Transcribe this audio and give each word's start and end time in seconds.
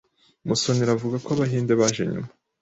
Musonera 0.47 0.91
avuga 0.93 1.15
ko 1.23 1.29
Abahinde 1.35 1.73
baje 1.79 2.01
nyuma 2.11 2.29